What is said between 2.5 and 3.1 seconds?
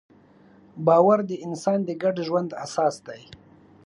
اساس